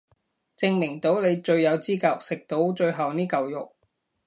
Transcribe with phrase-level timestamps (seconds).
[0.57, 3.75] 證明到你最有資格食到最後呢嚿肉